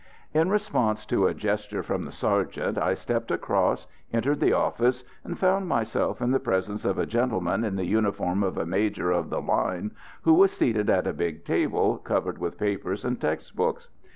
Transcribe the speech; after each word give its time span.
In 0.33 0.49
response 0.49 1.05
to 1.05 1.27
a 1.27 1.33
gesture 1.35 1.83
from 1.83 2.05
the 2.05 2.11
sergeant 2.11 2.79
I 2.79 2.95
stepped 2.95 3.29
across, 3.29 3.85
entered 4.11 4.39
the 4.39 4.51
office, 4.51 5.03
and 5.23 5.37
found 5.37 5.67
myself 5.67 6.23
in 6.23 6.31
the 6.31 6.39
presence 6.39 6.85
of 6.85 6.97
a 6.97 7.05
gentleman 7.05 7.63
in 7.63 7.75
the 7.75 7.85
uniform 7.85 8.41
of 8.41 8.57
a 8.57 8.65
major 8.65 9.11
of 9.11 9.29
the 9.29 9.41
line, 9.43 9.91
who 10.23 10.33
was 10.33 10.49
seated 10.51 10.89
at 10.89 11.05
a 11.05 11.13
big 11.13 11.45
table 11.45 11.99
covered 11.99 12.39
with 12.39 12.57
papers 12.57 13.05
and 13.05 13.21
text 13.21 13.55
books. 13.55 13.89